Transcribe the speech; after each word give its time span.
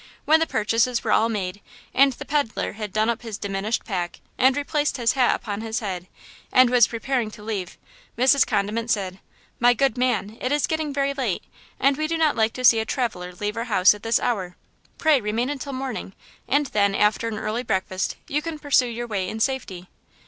When 0.25 0.39
the 0.39 0.47
purchases 0.47 1.03
were 1.03 1.11
all 1.11 1.29
made 1.29 1.61
and 1.93 2.13
the 2.13 2.25
peddler 2.25 2.71
had 2.73 2.91
done 2.91 3.07
up 3.07 3.21
his 3.21 3.37
diminished 3.37 3.85
pack 3.85 4.19
and 4.35 4.57
replaced 4.57 4.97
his 4.97 5.13
hat 5.13 5.35
upon 5.35 5.61
his 5.61 5.79
head 5.79 6.07
and 6.51 6.71
was 6.71 6.87
preparing 6.87 7.29
to 7.29 7.43
leave, 7.43 7.77
Mrs. 8.17 8.43
Condiment 8.47 8.89
said: 8.89 9.19
"My 9.59 9.75
good 9.75 9.99
man, 9.99 10.39
it 10.41 10.51
is 10.51 10.65
getting 10.65 10.91
very 10.91 11.13
late, 11.13 11.43
and 11.79 11.97
we 11.97 12.07
do 12.07 12.17
not 12.17 12.35
like 12.35 12.53
to 12.53 12.65
see 12.65 12.79
a 12.79 12.83
traveler 12.83 13.31
leave 13.35 13.55
our 13.55 13.65
house 13.65 13.93
at 13.93 14.01
this 14.01 14.19
hour–pray 14.19 15.21
remain 15.21 15.51
until 15.51 15.71
morning, 15.71 16.13
and 16.47 16.65
then, 16.73 16.95
after 16.95 17.27
an 17.27 17.37
early 17.37 17.61
breakfast, 17.61 18.15
you 18.27 18.41
can 18.41 18.57
pursue 18.57 18.87
your 18.87 19.05
way 19.05 19.29
in 19.29 19.39
safety." 19.39 19.87